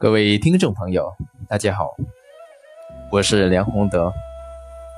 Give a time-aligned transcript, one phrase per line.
[0.00, 1.12] 各位听众朋友，
[1.48, 1.96] 大家好，
[3.10, 4.12] 我是梁宏德，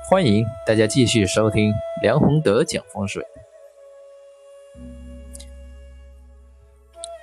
[0.07, 1.73] 欢迎大家继续收听
[2.03, 3.25] 梁宏德讲风水。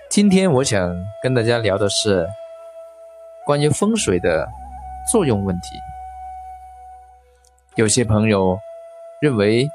[0.09, 2.29] 今天我想跟大家聊的是
[3.47, 4.49] 关于风水的
[5.13, 5.77] 作用问题。
[7.77, 8.59] 有些朋友
[9.21, 9.69] 认为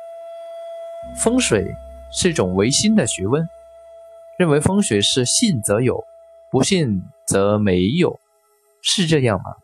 [1.15, 1.73] 风水
[2.11, 3.47] 是一种唯心的学问，
[4.35, 6.05] 认为风水是信则有，
[6.49, 7.01] 不信。
[7.25, 8.19] 则没有，
[8.81, 9.55] 是这样吗？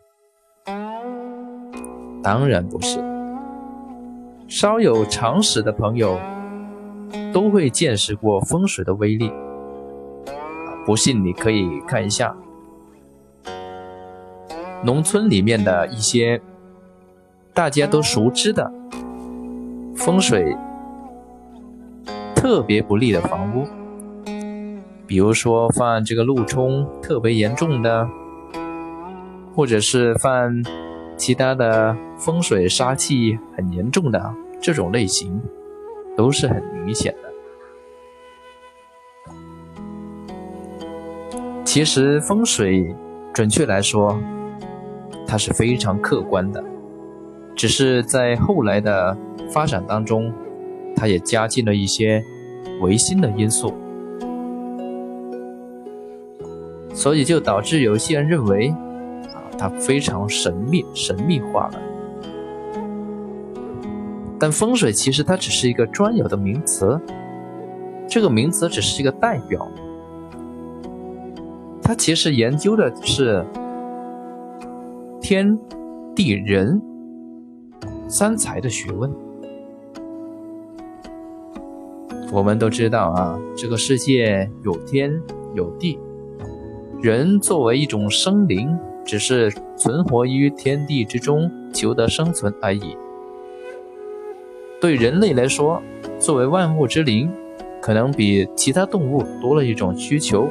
[2.21, 2.99] 当然不是。
[4.47, 6.19] 稍有常识的朋友
[7.31, 9.31] 都会见识过风水的威力。
[10.85, 12.35] 不信你可以看一下
[14.83, 16.41] 农村里面的一些
[17.53, 18.71] 大家都熟知的
[19.95, 20.57] 风水
[22.35, 23.67] 特别不利的房屋。
[25.09, 28.07] 比如说犯这个路冲特别严重的，
[29.55, 30.61] 或者是犯
[31.17, 35.41] 其他的风水杀气很严重的这种类型，
[36.15, 37.29] 都是很明显的。
[41.65, 42.95] 其实风水
[43.33, 44.15] 准确来说，
[45.25, 46.63] 它是非常客观的，
[47.55, 49.17] 只是在后来的
[49.51, 50.31] 发展当中，
[50.95, 52.23] 它也加进了一些
[52.81, 53.73] 唯心的因素。
[56.99, 58.67] 所以就导致有些人认为，
[59.33, 61.79] 啊，它非常神秘、神秘化了。
[64.37, 66.99] 但风水其实它只是一个专有的名词，
[68.05, 69.65] 这个名词只是一个代表，
[71.81, 73.45] 它其实研究的是
[75.21, 75.57] 天
[76.13, 76.81] 地人
[78.09, 79.09] 三才的学问。
[82.29, 85.09] 我们都知道啊，这个世界有天
[85.55, 85.97] 有地。
[87.01, 92.97] 人作为一种生灵，只是存活于天地之中，求得生存而已。
[94.81, 95.81] 对人类来说，
[96.19, 97.31] 作为万物之灵，
[97.81, 100.49] 可能比其他动物多了一种需求。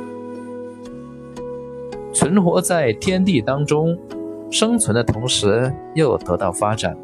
[2.14, 3.98] 存活在天地当中，
[4.50, 6.96] 生存的同时又得到发展，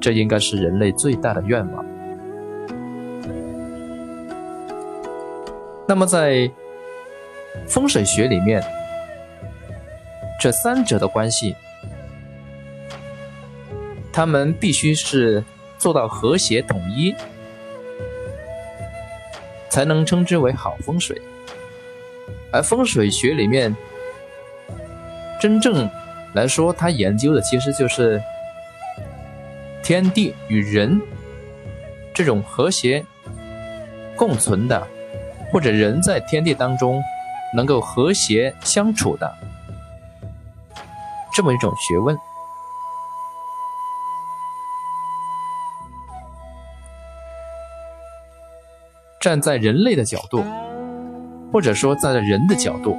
[0.00, 1.84] 这应该是人类最大的愿望。
[5.88, 6.48] 那么在。
[7.66, 8.62] 风水学里面，
[10.40, 11.56] 这三者的关系，
[14.12, 15.42] 他们必须是
[15.78, 17.14] 做到和谐统一，
[19.70, 21.20] 才能称之为好风水。
[22.52, 23.74] 而风水学里面，
[25.40, 25.90] 真正
[26.34, 28.22] 来说，它研究的其实就是
[29.82, 31.00] 天地与人
[32.12, 33.04] 这种和谐
[34.14, 34.86] 共存的，
[35.50, 37.02] 或者人在天地当中。
[37.54, 39.32] 能够和谐相处的
[41.32, 42.16] 这么一种学问，
[49.20, 50.44] 站在人类的角度，
[51.52, 52.96] 或者说站在人的角度，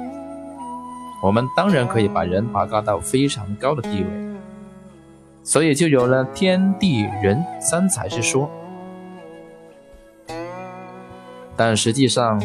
[1.22, 4.36] 我们当然可以把人拔高到非常高的地位，
[5.42, 8.50] 所以就有了天地人三才之说。
[11.56, 12.38] 但实际上，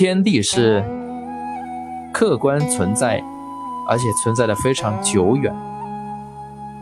[0.00, 0.82] 天地是
[2.10, 3.22] 客观存在，
[3.86, 5.54] 而且存在的非常久远。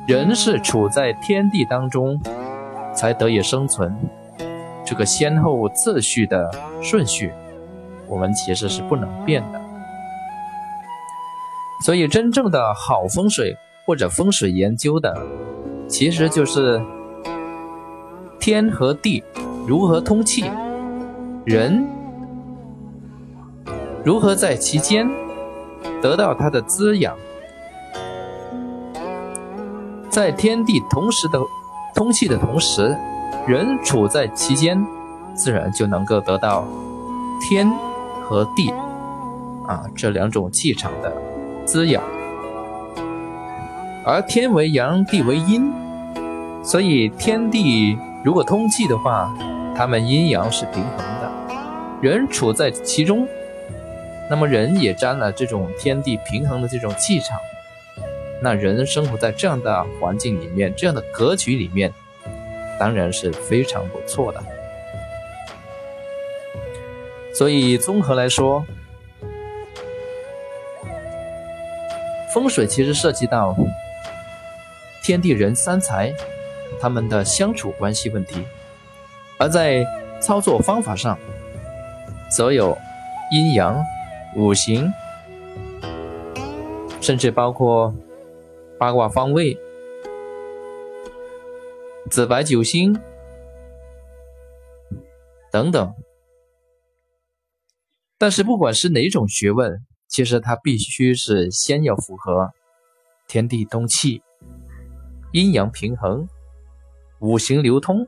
[0.06, 2.20] 人是处在天地当中
[2.94, 3.92] 才得以生存，
[4.86, 6.48] 这个先后次序的
[6.80, 7.32] 顺序，
[8.06, 9.60] 我们其实是不能变的。
[11.84, 15.12] 所以，真正的好风水或者风水研究的，
[15.88, 16.80] 其实就是
[18.38, 19.24] 天和地
[19.66, 20.44] 如何通气，
[21.44, 21.97] 人。
[24.08, 25.06] 如何在其间
[26.00, 27.14] 得到它的滋养？
[30.08, 31.38] 在天地同时的
[31.94, 32.96] 通气的同时，
[33.46, 34.82] 人处在其间，
[35.34, 36.66] 自然就能够得到
[37.38, 37.70] 天
[38.24, 38.70] 和地
[39.66, 41.12] 啊这两种气场的
[41.66, 42.02] 滋养。
[44.06, 45.70] 而天为阳，地为阴，
[46.62, 49.30] 所以天地如果通气的话，
[49.76, 51.30] 它们阴阳是平衡的。
[52.00, 53.28] 人处在其中。
[54.30, 57.38] 那么人也沾了这种天地平衡的这种气场，
[58.42, 61.90] 那人生活在这样的环境里面，这样的格局里面，
[62.78, 64.42] 当然是非常不错的。
[67.34, 68.64] 所以综合来说，
[72.34, 73.56] 风水其实涉及到
[75.02, 76.12] 天地人三才
[76.78, 78.44] 他们的相处关系问题，
[79.38, 79.82] 而在
[80.20, 81.18] 操作方法上，
[82.30, 82.76] 则有
[83.32, 83.82] 阴阳。
[84.36, 84.92] 五行、
[87.00, 87.94] 甚至包括
[88.78, 89.58] 八卦方位、
[92.10, 92.98] 紫白九星
[95.50, 95.94] 等等。
[98.18, 102.50] 但是不管是哪种学问，其实它必须是先要符合
[103.26, 104.22] 天地通气、
[105.32, 106.28] 阴阳平衡、
[107.20, 108.06] 五行流通。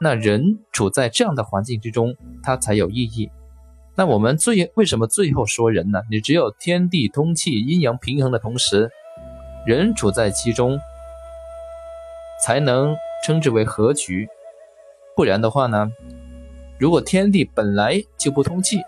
[0.00, 3.30] 那人处在这样的环境之中，它才有意义。
[3.96, 6.02] 那我们最为什么最后说人呢？
[6.10, 8.90] 你只有天地通气、阴阳平衡的同时，
[9.64, 10.80] 人处在其中，
[12.42, 14.28] 才能称之为合局。
[15.14, 15.92] 不然的话呢，
[16.76, 18.80] 如果天地本来就不通气，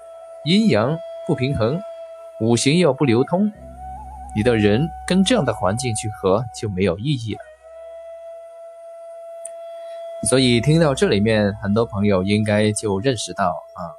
[0.44, 1.80] 阴阳不平衡，
[2.40, 3.52] 五行又不流通，
[4.34, 7.40] 你的人跟这样的环境去合就没有意义了。
[10.28, 13.94] 所以听到这里面，很多朋友应该就认识到啊，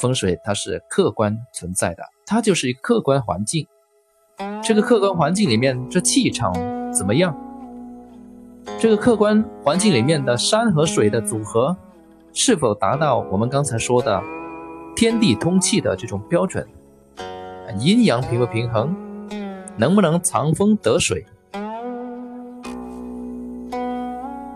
[0.00, 3.66] 风水它是客观存在的，它就是一个客观环境。
[4.64, 6.54] 这个客观环境里面，这气场
[6.90, 7.36] 怎么样？
[8.78, 11.76] 这个客观环境里面的山和水的组合，
[12.32, 14.22] 是否达到我们刚才说的？
[14.96, 16.66] 天地通气的这种标准，
[17.78, 18.96] 阴阳平不平衡，
[19.76, 21.26] 能不能藏风得水？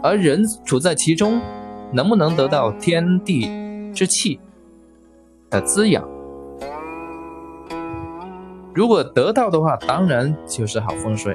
[0.02, 1.40] 而人处在其中，
[1.92, 3.48] 能不能得到天地
[3.94, 4.40] 之气
[5.54, 6.04] 的滋养？
[8.74, 11.34] 如果得到的话，当然就是好风水；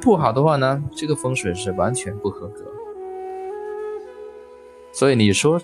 [0.00, 2.64] 不好的话呢，这个风水是完全不合格。
[4.92, 5.60] 所以你说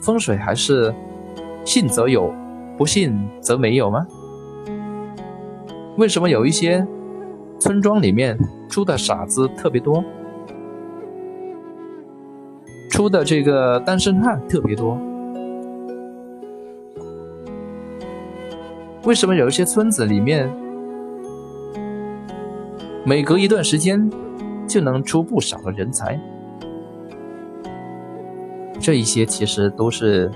[0.00, 0.94] 风水还是？
[1.64, 2.30] 信则有，
[2.76, 4.06] 不信则没有吗？
[5.96, 6.86] 为什么有一些
[7.58, 8.38] 村庄里面
[8.68, 10.04] 出的傻子特别多，
[12.90, 15.00] 出的这个单身汉特别多？
[19.04, 20.48] 为什么有一些村子里面
[23.04, 24.10] 每隔一段时间
[24.66, 26.18] 就能出不少的人才？
[28.80, 30.30] 这一些其实都是。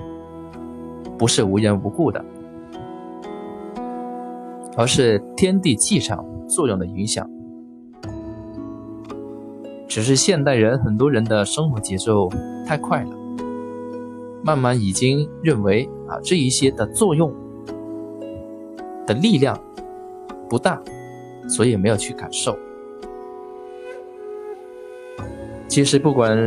[1.17, 2.23] 不是无缘无故的，
[4.77, 7.29] 而是天地气场作用的影响。
[9.85, 12.29] 只是现代人很多人的生活节奏
[12.65, 13.09] 太快了，
[14.45, 17.35] 慢慢已经认为啊这一些的作用
[19.09, 19.59] 的力量
[20.47, 20.79] 不大，
[21.47, 22.55] 所以没有去感受。
[25.67, 26.37] 其实不管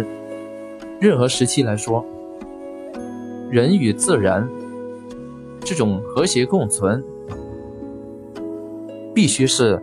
[1.00, 2.04] 任何时期来说，
[3.50, 4.48] 人与自然。
[5.64, 7.02] 这种和谐共存，
[9.14, 9.80] 必须是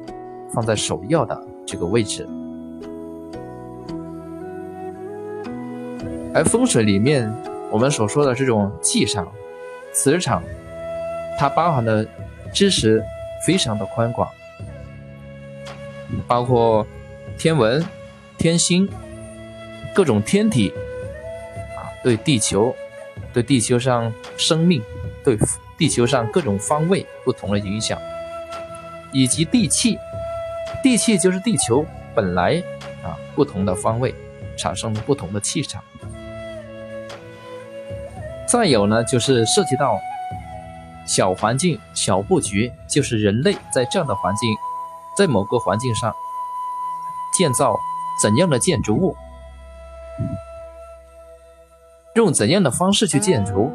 [0.54, 2.28] 放在首要的这个位置。
[6.34, 7.34] 而风水里面，
[7.72, 9.32] 我们所说的这种气场、
[9.94, 10.44] 磁场，
[11.40, 12.06] 它包含的
[12.54, 13.04] 知识
[13.46, 14.30] 非常的宽广，
[16.28, 16.86] 包括
[17.38, 17.86] 天文、
[18.38, 18.90] 天星、
[19.94, 20.74] 各种天体
[21.78, 22.76] 啊，对地球、
[23.34, 24.82] 对地球上生命、
[25.24, 25.38] 对。
[25.78, 27.98] 地球上各种方位不同的影响，
[29.14, 29.98] 以及地气，
[30.84, 32.62] 地气就是地球本来
[33.02, 34.14] 啊不同的方位
[34.58, 35.82] 产生的不同的气场。
[38.46, 39.98] 再有呢，就是涉及到
[41.10, 44.56] 小环境、小布局，就是人类在这样的环境，
[45.18, 46.14] 在某个环境上
[47.36, 47.76] 建造
[48.22, 49.16] 怎样的建筑物，
[52.14, 53.72] 用怎样的方式去建筑。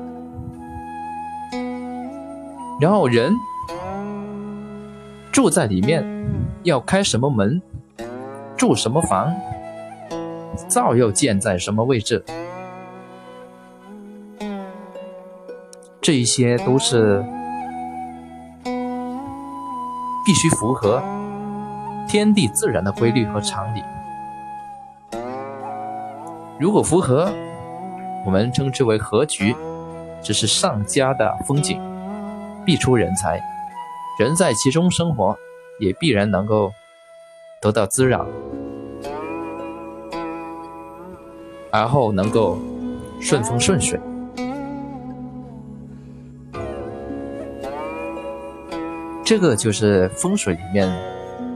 [2.81, 3.35] 然后人
[5.33, 6.05] 住在里面，
[6.63, 7.61] 要开什么门，
[8.57, 9.35] 住什么房，
[10.69, 12.25] 灶又建在什么位置，
[16.05, 17.25] 这一些都是
[20.23, 21.03] 必须符合
[22.07, 23.83] 天地自然的规律和常理。
[26.61, 27.33] 如果符合，
[28.27, 29.57] 我们称之为合局，
[30.23, 31.81] 这是上佳的风景。
[32.67, 33.41] 必出人才，
[34.19, 35.35] 人在其中生活，
[35.81, 36.71] 也必然能够
[37.63, 38.27] 得到滋养，
[41.71, 42.59] 而后能够
[43.23, 43.99] 顺风顺水。
[49.25, 50.87] 这个就是风水里面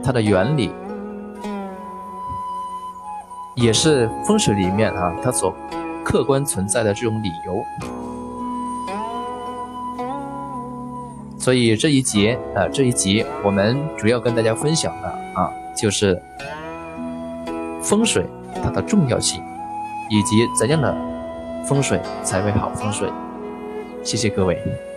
[0.02, 0.72] 它的原理，
[3.54, 5.54] 也是风水里面啊它所
[6.02, 7.62] 客观存在的这种理由。
[11.38, 16.20] 所以这一节啊，这一集我们主要跟大家分享的啊，就是
[17.82, 18.24] 风水
[18.62, 19.42] 它的重要性，
[20.08, 20.96] 以及怎样的
[21.66, 23.10] 风水才为好风水。
[24.02, 24.87] 谢谢各位。